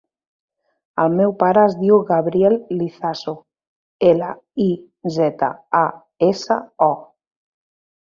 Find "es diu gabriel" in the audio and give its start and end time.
1.71-2.57